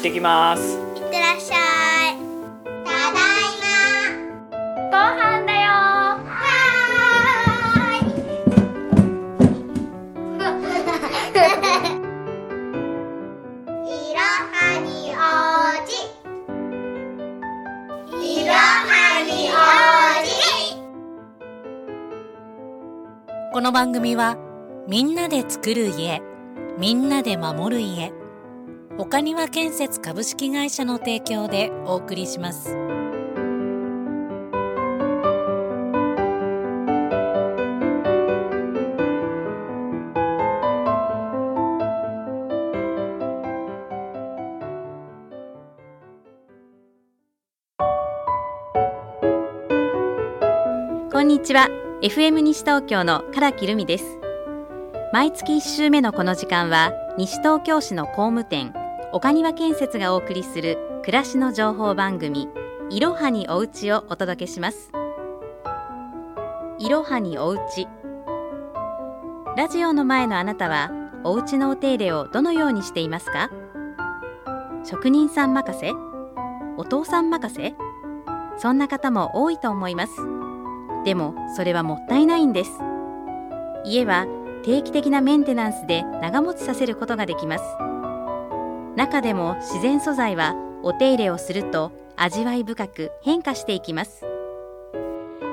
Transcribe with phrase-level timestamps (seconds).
[0.00, 0.62] ってきます。
[0.96, 1.56] いってらっしゃ
[2.12, 2.16] い。
[2.84, 3.52] ただい
[4.90, 5.68] ご飯だよ。
[6.24, 8.08] まはーい。
[13.84, 15.20] いろはにお
[15.68, 15.92] うじ。
[18.40, 18.56] いろは
[19.22, 20.32] におうじ。
[23.52, 24.38] この番組は
[24.88, 26.22] みんなで作る家
[26.78, 28.14] みんなで守る家
[29.00, 32.76] 岡庭建設株式会社の提供でお送りします。
[51.10, 51.68] こんにちは。
[52.02, 54.18] FM 西東京の唐木留美です。
[55.14, 58.74] 毎月1週目のこの時間は西東京市の工務店
[59.12, 62.48] 岡庭建設がお送りする暮らしの情報番組
[62.90, 64.92] いろはにおうちをお届けします。
[66.78, 67.88] いろはにおうち。
[69.56, 70.92] ラジオの前のあなたは
[71.24, 73.50] お家のお手入れをどのようにしていますか？
[74.84, 75.92] 職人さん任せ？
[76.76, 77.74] お父さん任せ？
[78.58, 80.12] そんな方も多いと思います。
[81.04, 82.70] でもそれはもったいないんです。
[83.84, 84.28] 家は
[84.62, 87.64] 定期的なメンテナンスで長持ちさせることができます。
[89.00, 94.26] 中でも自然素材はお手入れをすると味わい深く変化していきます。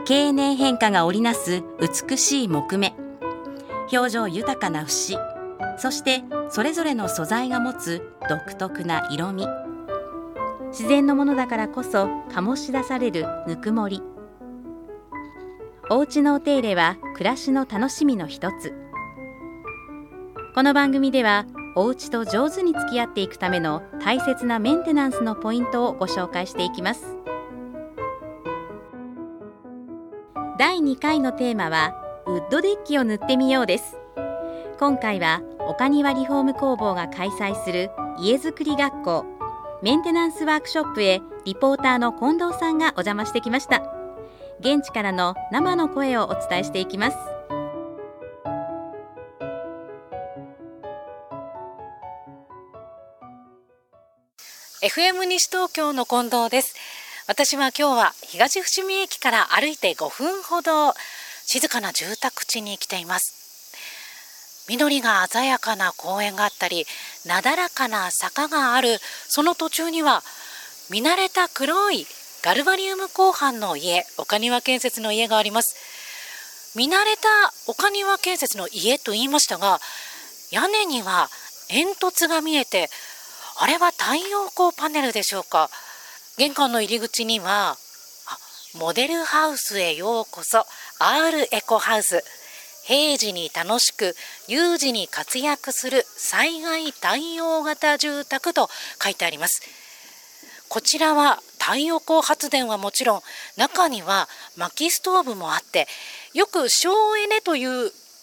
[0.05, 2.93] 経年変化が織りなす美しい木目。
[3.93, 5.15] 表情豊かな節。
[5.77, 9.47] そしてそれぞれの素材が持つ独特な色味。
[10.71, 14.03] 自然のものだからこそ醸し出されるぬくもり。
[15.89, 18.73] お家のお手入れは暮らしの楽しみの一つ。
[20.53, 21.45] この番組では
[21.79, 27.05] お家と上手に付き合っていくための大切なメンテナンスのポイントをご紹介していきます。
[30.57, 31.93] 第2回のテーマは
[32.25, 33.95] ウッドデッキを塗ってみようです。
[34.79, 39.25] 今回は岡庭リフォーム工房が開催する家づくり学校
[39.83, 43.83] メンテナンスワークショップへリポーターの近藤さんがお邪魔してきました。
[44.61, 47.36] 現地からの生の声をお伝えしていきます。
[54.87, 56.73] FM 西東京の近藤です。
[57.27, 60.93] 私は今日は東伏見駅から歩いて5分ほど
[61.45, 63.75] 静かな住宅地に来ています。
[64.69, 66.85] 緑が鮮やかな公園があったり
[67.25, 70.21] なだらかな坂があるその途中には
[70.89, 72.05] 見慣れた黒い
[72.41, 76.77] ガルバリウム鋼板の家岡庭建設の家があります。
[76.77, 77.27] 見慣れた
[77.69, 79.81] 岡庭建設の家と言いましたが
[80.49, 81.27] 屋根には
[81.67, 82.89] 煙突が見えて
[83.59, 85.69] あれは太陽光パネルでしょうか？
[86.37, 87.77] 玄関の入り口にはあ
[88.77, 90.63] モデルハウスへようこそ
[90.99, 92.23] R エコハウス。
[92.85, 94.15] 平時に楽しく
[94.47, 98.69] 有事に活躍する災害対応型住宅と
[99.03, 99.61] 書いてあります。
[100.69, 103.21] こちらは太陽光発電はもちろん
[103.57, 105.87] 中には薪ストーブもあって
[106.33, 107.69] よく省エネという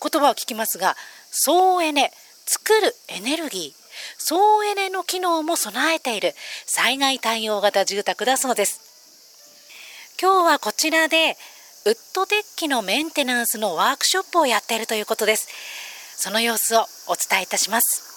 [0.01, 0.95] 言葉を聞きますが
[1.31, 2.13] 総エネ
[2.47, 3.84] 作るエネルギー
[4.19, 6.35] 総エネの機能も備えている。
[6.67, 8.81] 災害対応型住宅だそうです。
[10.21, 11.37] 今日はこちらで
[11.87, 15.49] ウッドデッキのメンテナンスのワークショップをやっているということです。
[16.17, 18.14] その様子をお伝えいたします。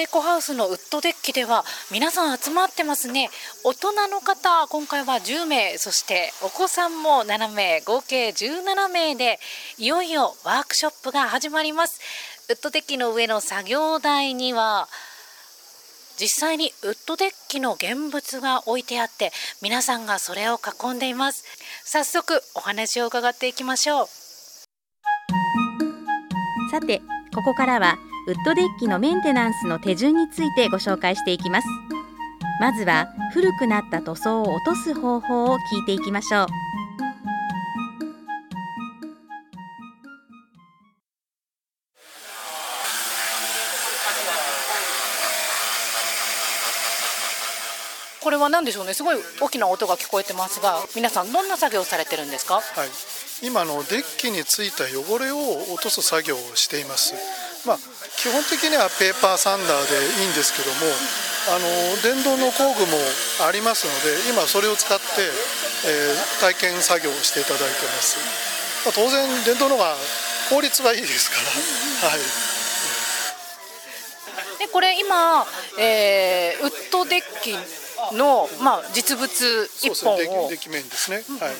[0.00, 1.62] エコハウスのウッドデッキでは
[1.92, 3.28] 皆さん集まってますね。
[3.64, 9.38] 大人の方今回は10名そしてお子さんも7名合計17名で
[9.76, 12.00] いよいよワークショップが始まります。
[12.48, 14.88] ウッドデッキの上の作業台には
[16.18, 21.44] 実際にウッドデッキの現物が置いてあって皆さんがそれを囲んでいます。
[21.84, 24.06] 早速お話を伺っていきましょう。
[26.70, 27.02] さて
[27.34, 27.98] ここからは
[28.30, 31.68] ウッドデッキのメンテナンスの手順についてご紹介していきます。
[32.60, 36.46] まずは古くなった塗装を落とす方法を聞いていきましょう。
[48.22, 48.94] これは何でしょうね。
[48.94, 52.54] すごい大きな音が聞こえてますが皆さんどんな作業をされてるんですか？
[52.54, 52.62] はい、
[53.44, 55.38] 今のデッキについた汚れを
[55.74, 57.14] 落とす作業をしています、
[57.66, 57.78] まあ、
[58.20, 60.92] 基本的にはペーパーサンダーでいいんですけども
[61.48, 61.64] あの
[62.04, 63.00] 電動の工具も
[63.48, 65.24] ありますので今それを使って、
[65.88, 68.20] えー、体験作業をしていただいてます、
[68.84, 69.96] まあ、当然電動のが
[70.52, 71.36] 効率がいいですか
[72.04, 72.10] ら。
[72.10, 72.20] はい。
[74.58, 75.46] でこれ今、
[75.78, 77.56] えー、ウッドデッキ
[78.14, 80.50] の、まあ、実物1本を。
[80.50, 81.54] デッキ面ですね、はい、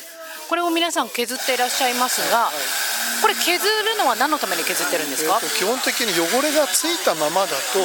[0.50, 2.89] これを皆さん削っていらっしゃいますが、はい
[3.22, 7.82] これ削るのは何のために削ってるんですか、えー、基本的に汚れがついたままだと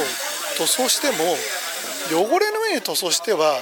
[0.57, 1.35] 塗装しても
[2.13, 3.59] 汚れの上に塗装しては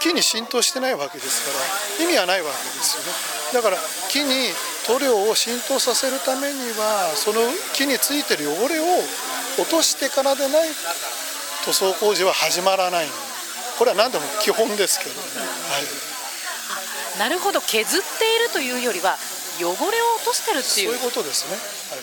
[0.00, 3.12] 木に浸透してないわけですから意味はないわけですよね。
[3.54, 3.76] だから
[4.10, 4.52] 木に
[4.86, 7.40] 塗料を浸透させるためにはその
[7.74, 8.84] 木についてる汚れを
[9.58, 10.68] 落としてからでない
[11.64, 13.06] 塗装工事は始まらない。
[13.78, 15.20] これは何でも基本ですけどね、
[15.68, 15.78] は
[17.16, 17.60] い、なるほど。
[17.60, 19.16] 削っているというよりは
[19.64, 20.88] 汚れを落としてるっていう。
[20.88, 21.56] そういうことですね、
[21.96, 22.02] は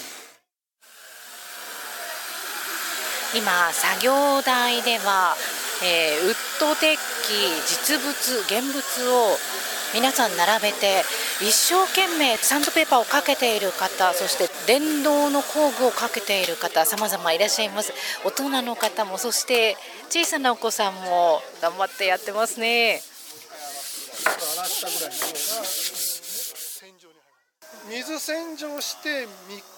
[3.35, 5.35] い、今作業台では、
[5.83, 7.33] えー、ウッドデッキ
[7.67, 8.09] 実物
[8.47, 9.37] 現物を
[9.93, 11.03] 皆さん並べて
[11.39, 17.93] 一生懸命サンドペーパーをかけている方そして電動の工具をかけている方様々いらっしゃいます。
[18.25, 19.77] 大人の方もそして
[20.09, 23.01] 小さなお子さんも頑張ってやってますね
[27.89, 29.27] 水洗浄して3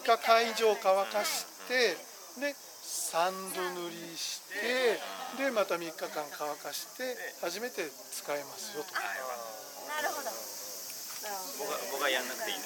[0.06, 1.98] 日会場乾かして
[2.40, 4.42] で3度塗りし
[5.38, 7.82] てでまた3日間乾かして初めて
[8.12, 8.94] 使えますよと。
[8.94, 9.02] な
[10.02, 10.30] るほど。
[11.58, 12.64] 僕は僕はやんなくていいな。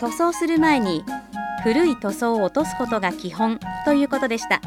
[0.00, 1.04] 塗装する前に
[1.62, 4.62] 古い塗装を落とすことが基本ということでした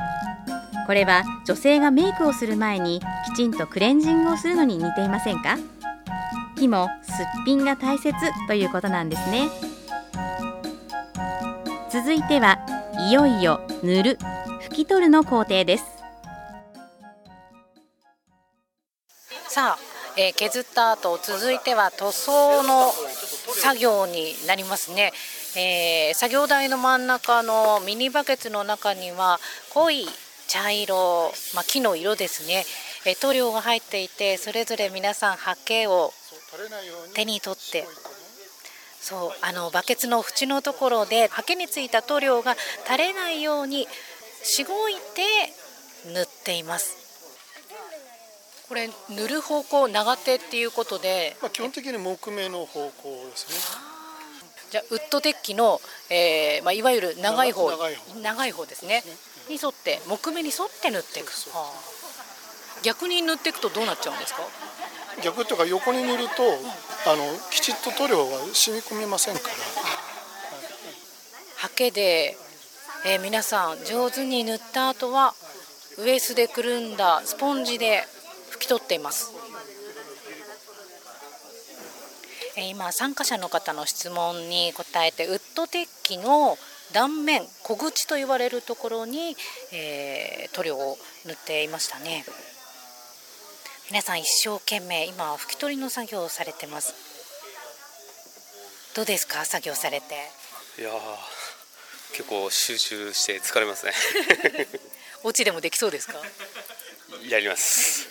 [0.85, 3.01] これは女性がメイクをする前に
[3.33, 5.57] きちんとクレンジングをするのに似ていませんか？
[6.57, 7.15] 木もすっ
[7.45, 8.13] ぴんが大切
[8.47, 9.49] ということなんですね。
[11.91, 12.59] 続いては
[13.09, 14.17] いよいよ塗る
[14.69, 15.85] 拭き取るの工程です。
[19.47, 19.79] さあ、
[20.17, 22.91] えー、削った後続いては塗装の
[23.61, 25.11] 作業になりますね、
[25.55, 29.39] えー、作業台の真ん中のミニバケツの中には
[29.73, 30.07] 濃い
[30.53, 32.63] 茶色、まあ、木の色ですね、
[33.07, 36.13] え塗料が入っていてそれぞれ皆さんハケを
[37.15, 37.87] 手に取って
[39.01, 42.55] そうあのバケツの縁のところでハケについた塗料が
[42.85, 43.87] 垂れないように
[44.43, 44.99] しごいて
[46.13, 47.01] 塗っています。
[48.69, 53.93] これ塗る方向長手っていうことで、まあ、基本的に木目の方向ですね。
[54.73, 55.79] じゃあウッドデッキの、
[56.09, 57.69] えーまあ、いわゆる長い方
[58.23, 59.03] 長い方ですね
[59.49, 64.41] に沿って木目に沿って塗っていく、はあ、逆に塗っていくとどうなっちゃうんですか？
[65.23, 66.43] 逆っていうか横に塗ると、
[67.11, 69.55] あのきちっと塗料が染み込みませんから、
[71.57, 72.35] ハケで、
[73.05, 75.33] えー、皆さん上手に塗った後は
[75.99, 78.03] ウエスでくるんだスポンジで
[78.51, 79.31] 拭き取っています。
[82.55, 86.57] 今参加者の方の質問に答えてウッドデッキの
[86.93, 89.35] 断面小口と言われるところに、
[89.71, 92.23] えー、塗料を塗っていましたね。
[93.89, 96.93] 皆さん一生懸命今拭き取りの作業をされてます。
[98.95, 99.43] どうですか？
[99.45, 100.15] 作業されて。
[100.79, 100.91] いや
[102.13, 103.93] 結構集中して疲れますね。
[105.23, 106.15] お家でもできそうですか？
[107.27, 108.07] やります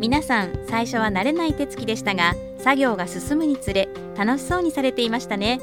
[0.00, 5.60] 皆さん最初は慣れない手つきでしたが作業が進むにつれ楽しそうにされていましたね。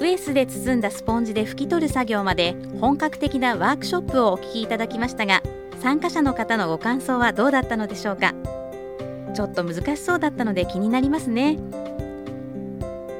[0.00, 5.42] ウエスで包んだスポンジで拭き取る作業まで本格的なワークショップをお聞きいただきましたが
[5.82, 8.32] 参加者の方のご感想はどうだったのでしょうか。
[9.34, 11.58] ちょっと難しそうだったので気になりますね。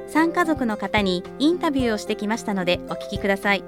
[0.08, 3.62] 参加族の方にインタビューをしてきましたのでお聞きください。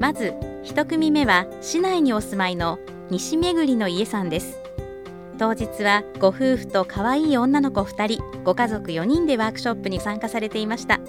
[0.00, 2.78] まず1組目は市内にお住まいの
[3.10, 4.58] 西めぐりの家さんです。
[5.38, 11.00] 当日はご夫婦と可愛い女の子2人ご家族4人でワークショップに参加されていました。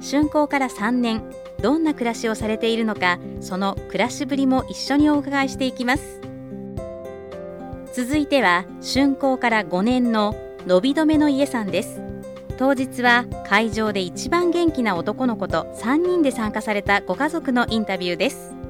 [0.00, 1.22] 竣工から3年
[1.60, 6.20] どんな暮らしをされているのかその暮らしぶりも一緒にお伺いしていきます。
[7.92, 10.34] 続いては竣工から5年の
[10.66, 12.00] 伸び止めの家さんです。
[12.56, 18.61] 当日は会場で一番元気な男の子と3人で参加されたご家族のインタビューです。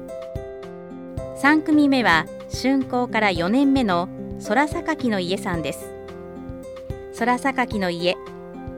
[1.43, 4.07] 3組目は竣工から4年目の
[4.47, 5.93] 空榊の家さんです。
[7.19, 8.15] 空榊の家。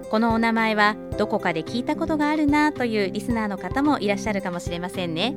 [0.09, 5.35] このお名前はどこかで聞いたことがあるなというリスナーの方もいらっしゃるかもしれませんね。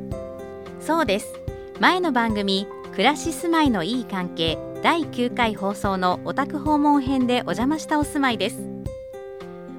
[0.80, 1.34] そうです。
[1.80, 8.56] 前の番組暮らし住まいのいい関係第9回放送のお宅訪問編でお邪魔したお住まいです。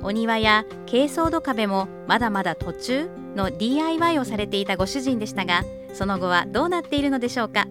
[0.04, 5.64] お庭や珪藻土壁もまだまだ途中の DIY をされていたご主人でしたが
[5.94, 7.66] その後はどうなっているのでしょうか？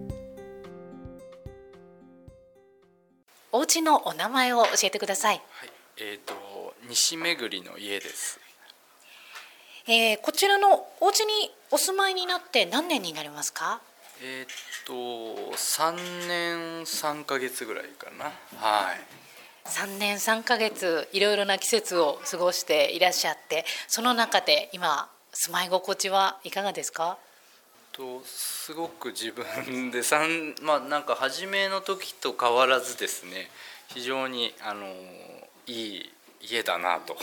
[3.51, 6.33] お家のお名前を教えてください、はい、えっ、と
[6.87, 8.39] 西巡りの家です。
[9.87, 13.81] えーこちらのお家にお住まいになって何年になりますか？
[14.21, 14.47] えっ、
[14.85, 15.95] と三
[16.27, 18.25] 年三ヶ月ぐらいかな。
[18.59, 18.99] はい。
[19.67, 27.17] 3年3ヶ月いろいろな季節を過ごしていらっしゃってその中で今住まい心地はいかがですか？
[27.99, 33.51] とすごく自分で三 まあなんか初めの時と変わらずですね。
[33.93, 34.87] 非常にあの
[35.67, 37.17] いい家だなと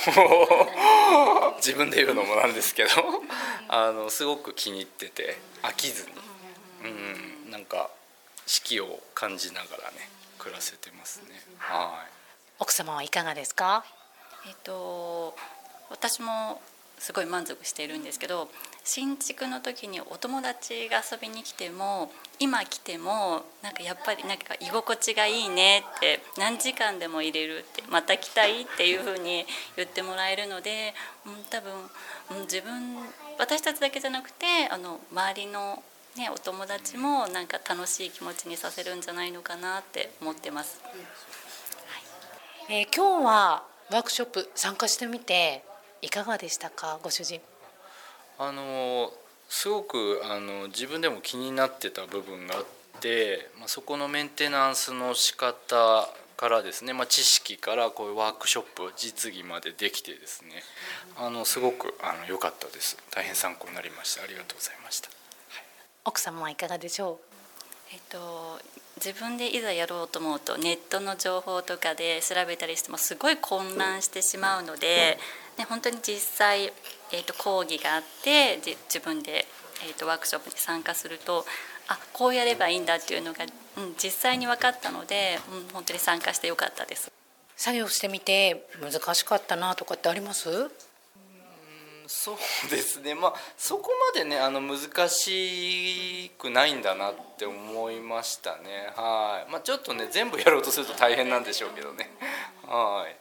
[1.59, 2.91] 自分で言うのもなんですけど
[3.69, 6.13] あのすごく気に入ってて飽きずに、
[6.85, 6.89] う
[7.49, 7.89] ん、なんか
[8.47, 11.41] 四季を感じながらね暮らせてますね。
[11.59, 12.13] はい。
[12.59, 13.85] 奥様はいかがですか？
[14.47, 15.35] えっと
[15.89, 16.61] 私も
[16.99, 18.51] すごい満足しているんですけど
[18.89, 29.45] 新築の時にお友達が遊びに来ても今来てもなんかやっぱりなんか居心地がいいねって何時間でも入れるってまた来たいっていう風に
[29.77, 30.95] 言ってもらえるので、
[31.27, 31.73] うん、多分、
[32.31, 32.97] うん、自分
[33.41, 35.83] 私たちだけじゃなくてあの周りの、
[36.17, 40.81] ね、お友達もなんか楽しい気持ちにさせるんじゃないのかなって思ってます。
[40.85, 40.91] は
[42.71, 42.83] い。
[42.83, 45.65] えー今日はワークショップ参加してみて
[46.03, 47.01] いかがでしたか？
[47.03, 47.41] ご主人。
[48.39, 49.13] あの
[49.49, 52.65] すごくあの自分でも気になってた部分があっ
[53.01, 60.63] て、まあ、そこのメンテナンスの仕方からですね、まあ、知識からこういうワークショップ実技までできてですね
[61.19, 62.99] あのすごくあの良かったです。
[63.11, 64.23] 大変参考になりました。
[64.23, 65.09] ありがとうございました。
[66.05, 67.21] 奥様はいかがでしょ
[67.93, 68.61] えっと、
[68.97, 75.19] 自分でいざやろうと思うとネットの情報とかで調べたりしてもすごい混乱してしまうので、
[75.57, 76.73] ね、本当に実際、
[77.13, 79.47] えっと、講義があってじ自分で、
[79.87, 81.45] えっと、ワークショップに参加すると
[81.89, 83.45] あこうやればいいんだっていうのが、
[83.77, 87.09] うん、実際に分かったので、うん、本当に参加してよかったです。
[87.09, 87.11] う
[87.57, 90.71] 作業してみて難しかったなとかってあります？
[92.09, 93.15] そうですね。
[93.15, 98.93] まあそこまでねあの難しくないんだなって思いましたね。
[98.95, 99.51] はい。
[99.51, 102.11] まあちょっとね全部やろうとすると大変なんでしょうけどね。
[102.67, 103.17] はい。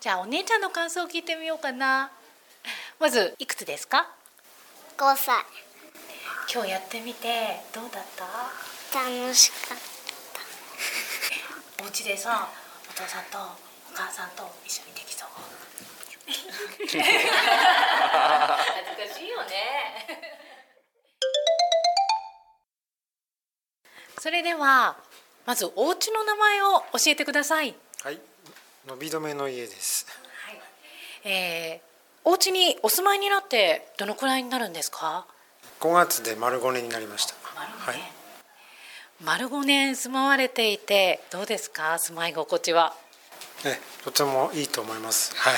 [0.00, 2.10] じゃあお姉ちゃんの感想を聞いてみようかな
[3.04, 4.08] まずいくつですか
[4.96, 5.44] ？5歳。
[6.50, 8.24] 今日やってみてどうだった？
[8.98, 9.78] 楽しかっ
[11.82, 12.48] お家でさ
[12.88, 13.40] お父さんとお
[13.94, 15.28] 母さんと一緒にできそう。
[16.80, 17.02] 恥ずか
[19.18, 19.52] しいよね。
[24.18, 24.96] それでは
[25.44, 28.18] まずお家の名前を教えてください、はい、
[28.86, 30.06] 伸び止めの家です。
[31.22, 31.93] えー、
[32.24, 35.26] お家にお住まいになってどのくらいになるんですか
[35.80, 37.34] ？5月で丸5年になりました。
[37.54, 38.12] 丸五年はい、
[39.22, 41.98] 丸5年住まわれていてどうですか？
[41.98, 42.94] 住まい心地は
[43.66, 45.34] え、とてもいいと思います。
[45.36, 45.54] はい。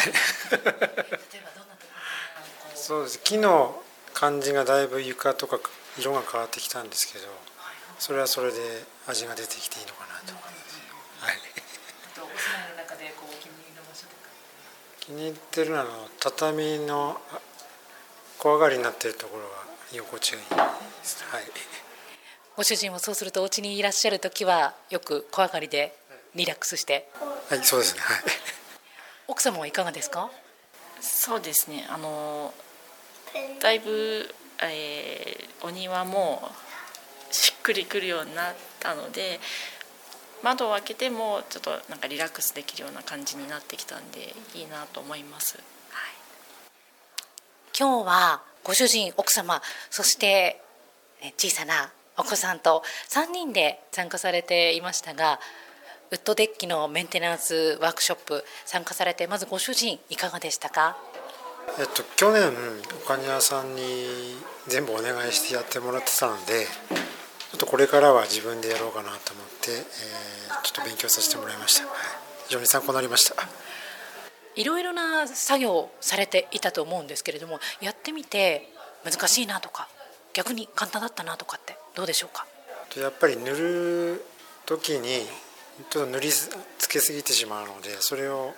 [2.75, 3.21] そうです。
[3.23, 3.83] 木の
[4.13, 5.59] 感じがだいぶ床とか
[5.99, 7.27] 色が変わってきたんですけど、
[7.99, 8.59] それはそれで
[9.07, 10.81] 味が出てきていいのかなと思います。
[11.21, 11.37] はい。
[11.37, 14.31] あとお住まいの中でこうお気に入りの場所とか
[15.07, 17.39] 気に入ってるのはあの畳のあ
[18.39, 19.49] 小上がりになっているところが
[19.93, 20.55] 居心地がいいで
[21.05, 21.25] す。
[21.31, 21.43] はい。
[22.57, 25.95] ご主人もそうするとお家にいらっしゃる時はよく小上がりで
[26.35, 27.09] リラックスして
[27.49, 28.01] はい、そうですね。
[28.01, 28.23] はい。
[29.29, 30.31] 奥様はいかがですか？
[31.01, 32.53] そうですねあの
[33.61, 36.51] だいぶ、えーお庭も
[37.31, 39.41] しっくりくるようになったので
[40.47, 45.59] 窓を開けてもちょっとなんかリラックスできるような感じになってきたんでいいなと思います。
[45.91, 46.13] はい
[47.77, 49.61] 今日はご主人奥様
[49.91, 50.63] そして
[51.21, 55.41] ね小さなお子さんと3人で参加されていましたが
[56.13, 60.97] ウッドデッキのメンテナンスワークショップ参加されてまずご主人いかがでしたか？
[61.79, 62.53] えっと、去年
[63.05, 64.37] 岡庭さんに
[64.69, 69.87] 全部お願いしてやってもらってたのでちょっとこれからは自分でやろうかなと思って、えー
[70.63, 71.85] ちょっと勉強させてもらいました。
[72.47, 73.35] 非常に参考になりました。
[74.57, 78.73] いろいろな作業をされていたと思うんですけれどもやってみて
[79.05, 79.87] 難しいなとか
[80.33, 82.47] 逆に簡単だったなとかってどうでしょうか？
[82.91, 84.27] とやっぱり塗る
[84.65, 85.29] 時に
[85.91, 86.51] ちょっと塗りつ
[86.89, 88.55] けすぎてしまうのでそれを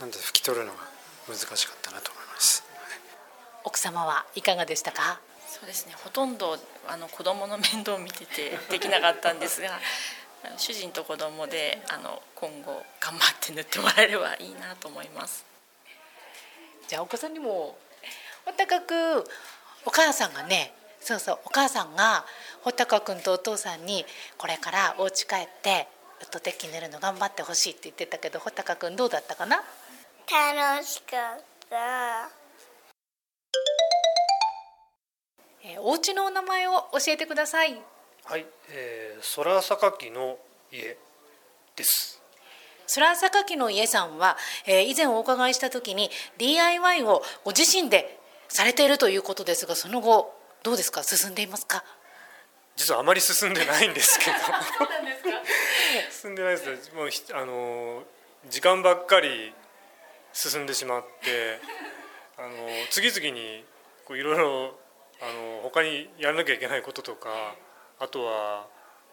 [0.00, 0.78] なんて拭き取るのが
[1.26, 2.62] 難しかったなと思います。
[3.64, 5.20] 奥様はいかがでしたか？
[5.60, 5.94] そうですね。
[6.04, 9.78] ほとんどあの子供の面倒を見ててできなかったんですが
[10.56, 15.44] 主人と子供であの今後頑張って塗ってもらえればいいなと思います。
[16.86, 17.76] じゃあお子さんにも
[18.46, 19.28] おたかく
[19.84, 22.24] お母さんがねそうそうお母さんが
[22.62, 25.86] 穂高君とお父さんにこれからお家帰って
[26.20, 29.62] ウッドデッキ塗るの頑張ってほしいって言ってたけど穂高君どうだったかな？
[30.30, 32.28] 楽しかった
[35.68, 37.78] えーお家のお名前を教えてください
[38.24, 40.36] はい、えー、空榊の
[40.72, 40.96] 家
[41.76, 42.20] です。
[42.94, 51.02] 空榊の家さんは、えー以前お伺いした時に DIY をご自身でされているということですがその後どうですか？
[51.02, 51.84] 進んでいますか？
[52.76, 54.36] 実はあまり進んでないんですけど。
[56.12, 56.98] 進んでないですね。
[56.98, 58.02] もうひあの
[58.48, 59.52] 時間ばっかり
[60.32, 61.60] 進んでしまって、
[62.36, 62.48] あの
[62.90, 63.64] 次々に
[64.04, 64.78] こういろいろ
[65.20, 67.28] あの他にやらなきゃいけないこととか、
[67.98, 68.66] あとは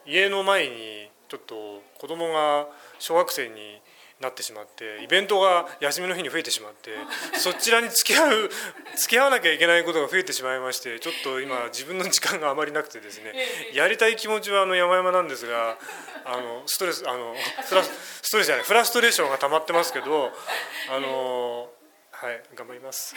[0.06, 2.68] 家の前にちょっと子供が
[3.00, 3.82] 小学生に
[4.22, 6.92] なってしまってイベントが休みの日に増えてしまって
[7.38, 8.50] そちらに付き合う
[8.96, 13.34] 付き合わなきゃいけないことが増えてしまいましてちょっと今自分の時間があまりなくてですね
[13.74, 15.78] やりたい気持ちはあの山々なんですが
[16.24, 17.36] あのストレスあの
[17.68, 20.32] フラストレスじゃないフラストレーションが溜まってますけど
[20.90, 21.70] あの
[22.12, 23.14] はい頑張ります。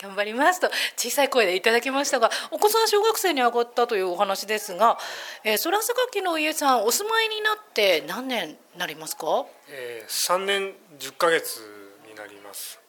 [0.00, 4.98] 頑張りますと小さい声でいただきましたがお子さん小学生に上がったというお話ですが、
[5.44, 9.44] えー、空榊の家さんお住まいになって何年になりますか？
[9.68, 11.60] えー、3年10ヶ月
[12.08, 12.80] になります。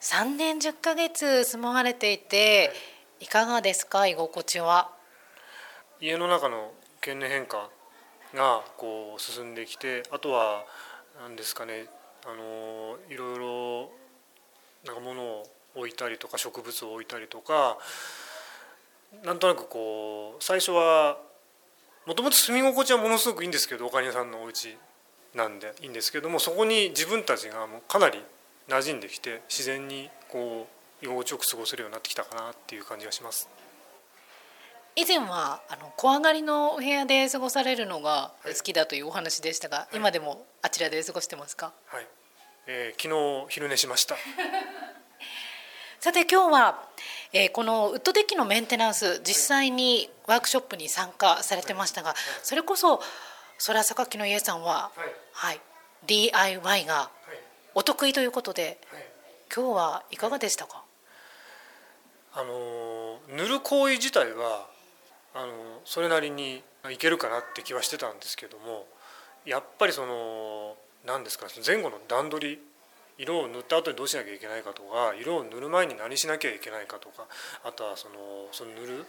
[0.00, 2.72] 3年10ヶ月住まわれていて
[3.20, 3.26] い。
[3.26, 4.06] かがですか？
[4.06, 4.90] 居心地は？
[6.00, 7.68] 家の中の経年変化
[8.34, 10.64] がこう進んできてあとは
[11.20, 11.86] 何ですかね
[12.24, 13.90] あのいろいろ
[14.86, 17.78] なんか物を置いたりとか植物を置いたりとか
[19.24, 21.18] なんとなくこう最初は
[22.06, 24.76] もともと住み心地はものすごくいいんですけどおかにさんのお家
[25.34, 28.20] なんでいいんですけどもそこに自分たちがもうかなり
[28.68, 30.66] 馴染んできて自然にこ
[31.02, 33.48] う居心地よく過ごせるようになってきたかなっていう感じがします。
[34.96, 41.72] 以前はあの小上がりのお部屋で過ごされるのが好きだというお話でしたが、今でもあちらで過ごしてますか？
[41.86, 42.06] はい、
[42.66, 43.14] えー昨
[43.46, 44.16] 日昼寝しました。
[46.00, 46.82] さて今日は、
[47.32, 53.00] えーこのウッドデッキのメンテナンス実際にワークショップに参加されてましたがそれこそ
[53.66, 54.90] 空榊の家さんは、
[55.32, 55.60] はい。
[56.06, 57.10] DIY が
[57.74, 58.78] お得意ということで、
[59.54, 60.82] 今日はいかがでしたか？
[62.32, 64.66] あのー塗る行為自体は
[65.34, 65.52] あのー
[65.84, 68.86] それなりにいけるかなって気はしてたんですけども
[69.44, 72.58] やっぱりその何ですか前後の段取り
[73.20, 77.26] 色を塗った後にどうしなきゃいけないかとか色を塗る前に何しなきゃいけないかとか
[77.64, 78.14] あとはその
[78.52, 79.04] その塗る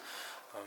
[0.53, 0.63] あの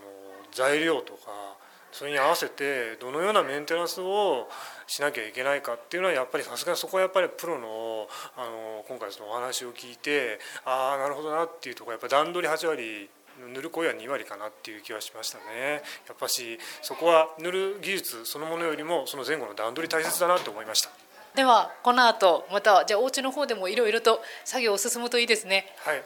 [0.52, 1.57] 材料とか
[1.92, 4.48] それに合わせてどのようなメンテナンスを
[4.88, 13.09] しなきゃいけないかっていうのはやっぱりさすがにそこはやっぱりプロのあの今回そのお話を聞いてああなるほどなっていうところやっぱ段取り8割
[13.52, 15.83] 塗る声は2割かなっていう気はしましたね。
[16.07, 21.04] やっぱしそこは塗る技術そのものよりもその前後の段取り大切だなと思いました。
[21.35, 25.66] ではこの後またじゃあお家の方でもいろいろと作業を進むといいですね。
[25.79, 26.03] はい。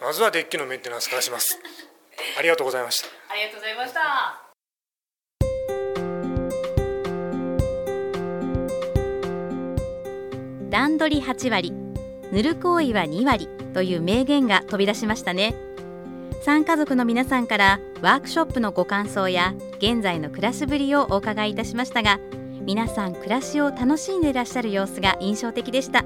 [0.00, 1.58] まずはデッキのメンテナンスからします。
[2.38, 3.08] ありがとうございました。
[3.28, 4.40] ありがとうございました。
[10.70, 11.72] 段取り8割
[12.30, 15.54] 塗る行為は2割という名言が飛び出しましたね。
[16.44, 22.18] 参加族の皆さんからワークショップのご感想や現在の暮らしぶりをお伺いいたしましたが
[22.62, 26.04] 皆さん暮らしを楽しんでいらっしゃる様子が印象的でした。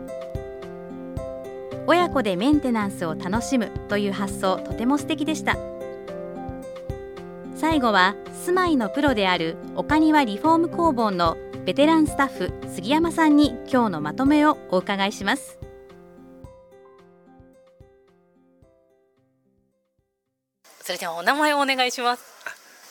[1.86, 5.56] 親子でメンテナンスを楽しむという発想とても素敵でした。
[7.56, 15.58] 最後は住まいのプロである岡庭リフォーム工房のベテランスタッフ杉山さんに今日のまとめをお伺いします。
[20.82, 22.33] それではお名前をお願いします。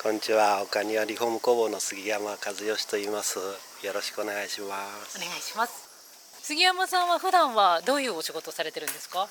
[0.03, 3.39] こんにちは、岡庭リフォーム工房の杉山和義と言います。
[3.39, 4.75] よろしくお願いしま
[5.07, 5.15] す。
[5.15, 9.29] お願いします杉山さんは普段はどういうお仕事をされてるんですか？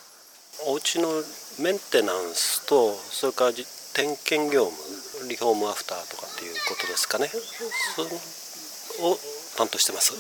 [0.67, 1.11] お家の
[1.61, 7.29] メンテナンスと、それからじ点検業務、リフォームアフターとかっていうことですかね。
[7.29, 8.03] そ
[9.05, 9.19] を
[9.59, 10.15] 担当してます。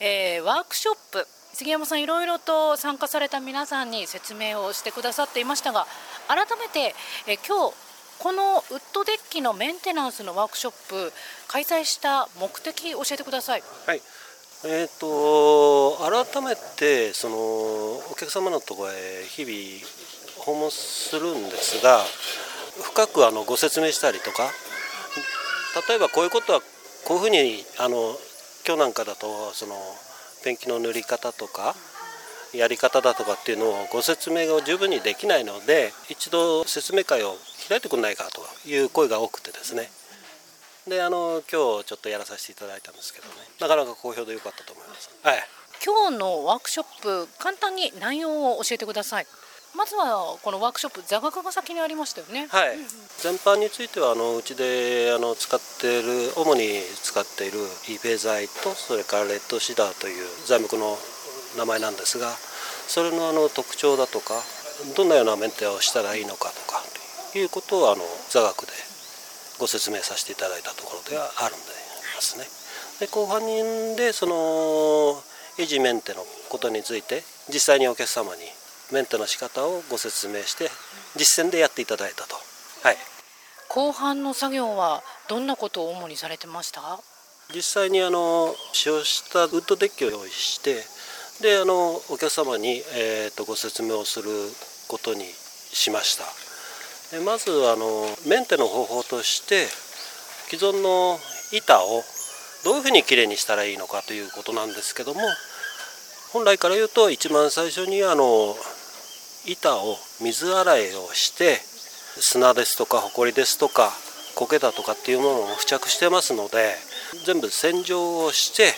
[0.00, 5.86] えーワークショップ杉山さんいろいろと参加された皆さんに説明をしてくださっていましたが
[6.28, 6.94] 改めて、
[7.28, 7.76] えー今日
[8.22, 8.62] このウッ
[8.94, 11.12] ドデッキのメンテナンスのワークショップ
[11.48, 14.00] 開催した目的教えてくださいはい。
[14.64, 21.98] えー、と改めてそのお客様のところへ日々訪問するんですが
[22.94, 24.44] 深くあのご説明したりとか
[25.88, 26.60] 例えばこういうことは
[27.04, 28.14] こういうふうにあの
[28.64, 29.74] 今日なんかだとその
[30.44, 31.74] ペンキの塗り方とか
[32.54, 37.34] やり方だとかっていうのをご説明が十分にできないので一度説明会を
[37.68, 39.90] 開いてくれないかという声が多くてですね。
[40.88, 43.34] であの今日ちょっとやらさせていただいたんですけどね。
[43.60, 45.10] なかなか好評で良かったと思います。
[45.22, 45.42] はい。
[45.84, 49.26] 今日のワークショップ簡単に内容を教えてください。
[49.74, 52.46] まずはこのワークショップ座学が先にありましたよね。
[52.50, 52.78] はい、
[53.18, 60.98] 全般についてはあのうちであの使っている主に使っているイベ材とそれからレッドシダーという材木の
[61.56, 62.32] 名前なんですが
[62.88, 64.34] それのあの特徴だとか
[64.96, 66.82] どんなようなメンテをしたらいいのかとか
[67.38, 68.72] いうことをあの座学で
[69.58, 71.64] ご説明させていただいたところではあるんで
[72.20, 72.44] すね。
[73.00, 73.40] で後半
[73.96, 74.34] でその
[75.58, 78.42] 維持メンテのことについて実際にお客様に
[78.92, 80.70] メンテの仕方をご説明して
[81.16, 82.36] 実践でやっていただいたと。
[82.82, 82.96] はい。
[83.68, 87.00] 後半の作業はどんなことを主にされてました？
[87.54, 90.82] 実際にあの使用したウッドデッキを用意して
[91.42, 94.30] であのお客様に、えー、とご説明をする
[94.88, 96.24] ことにしました。
[97.16, 99.66] でまずあのメンテの方法として
[100.48, 101.18] 既存の
[101.52, 102.02] 板を
[102.64, 105.20] どういうふうにきれいにしたらいいのかということなんですけども
[106.32, 108.54] 本来から言うと一番最初にあの
[109.46, 111.56] 板を水洗いをして
[112.20, 113.90] 砂ですとかほこりですとか
[114.36, 116.76] 苔だとかっていうものも付着してますので
[117.26, 118.72] 全部洗浄をして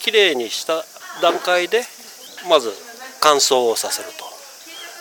[0.00, 0.84] きれいにした
[1.20, 1.82] 段階で
[2.48, 2.72] まず
[3.20, 4.24] 乾燥をさせると。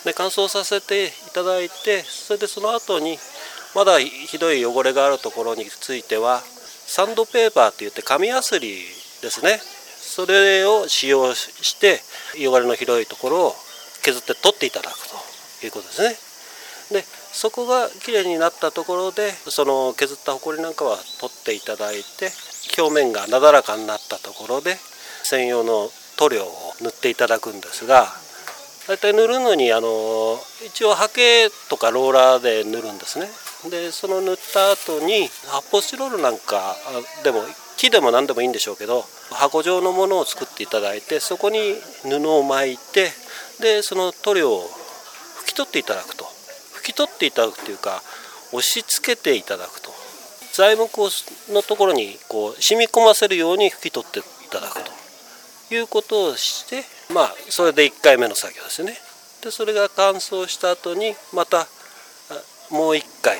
[0.05, 3.17] で乾燥させていただいてそれでその後に
[3.75, 6.41] まだひどい汚れがあるところについては
[6.87, 8.83] サンドペーパーっていって紙やすり
[9.21, 9.59] ですね。
[9.59, 12.01] それを使用して
[12.35, 13.55] 汚れのひどいところを
[14.01, 14.97] 削って取っていただく
[15.59, 16.15] ということですね。
[17.01, 22.29] でそこがきれいになったところでその削ったほこりなんかは取っていただいて
[22.77, 24.75] 表面がなだらかになったところで
[25.23, 25.89] 専用の
[26.21, 26.49] 塗料を
[26.81, 28.05] 塗っていただくんですが
[28.87, 33.27] 大体塗るのにあの一応ハケとかローラーで塗るんですね。
[33.69, 36.75] でその塗った後に発泡スチロールなんか
[37.23, 37.43] でも
[37.77, 43.09] 木でも何でもいいんでしょうけど箱状のものを作っていただいてそこに布を巻いて
[43.59, 44.63] でその塗料を
[45.43, 46.25] 拭き取っていただくと。
[46.81, 48.01] 拭き取っていただくというか
[48.51, 49.91] 押し付けていただくと。
[50.53, 51.09] 材木
[51.53, 54.80] のところにこう染み込ませるように拭き取っていただく。
[55.75, 58.97] いうことをしてまあそれで1回目の作業ですね。
[59.43, 61.67] でそれが乾燥した後にまた
[62.69, 63.37] もう1回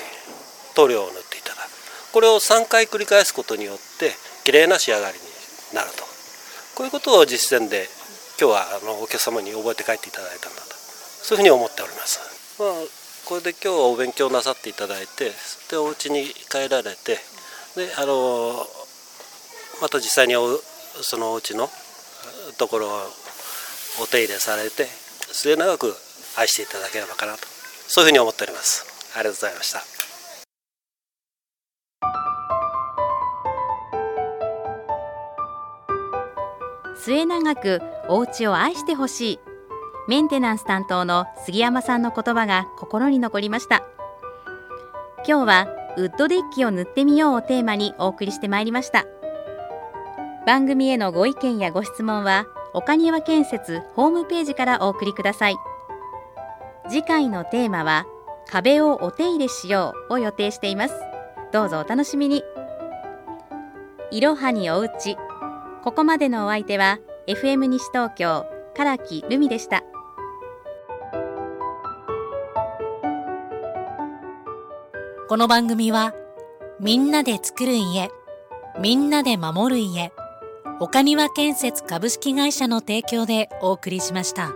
[0.74, 2.12] 塗料を塗っていただく。
[2.12, 4.12] これを3回繰り返すことによって
[4.44, 5.20] 綺麗な仕上がりに
[5.74, 6.04] なると。
[6.74, 7.88] こういうことを実践で
[8.40, 10.74] 今日はあのお客様に覚えて帰っていただいたんだと。
[11.22, 12.20] そういうふうに思っております。
[12.58, 12.68] まあ
[13.24, 15.30] これで今日はお勉強なさっていただいて
[15.70, 17.18] でお家に帰られて
[17.76, 18.66] であの
[19.80, 20.34] また実際に
[21.00, 21.70] そのお家の
[22.58, 22.90] ところを
[24.02, 25.94] お手入れされて末永く
[26.36, 27.40] 愛していただければかなと。
[27.88, 28.86] そういうふうに思っております。
[29.14, 29.82] ありがとうございました。
[36.96, 39.40] 末永くお家を愛してほしい。
[40.08, 43.82] メンテナンス担当の杉山さんの言葉が心に残りました。
[45.26, 49.04] 今日はウッドデッキを塗ってみようをテーマにお送りしてまいりました。
[50.44, 55.56] 番組へのご意見やご質問は岡庭建設ホームページからお送りください。
[56.88, 58.06] 次回のテーマは
[58.48, 60.94] 壁をお手入れしようを予定しています。
[61.52, 62.42] どうぞお楽しみに。
[64.10, 65.16] いろはにおうち。
[65.84, 69.84] ここまでのお相手は FM 西東京唐木留美でした。
[75.28, 76.14] この番組は
[76.80, 78.10] みんなで作る家
[78.80, 80.12] みんなで守る家。
[80.82, 84.50] 岡庭建設株式会社の提供でお送りしました。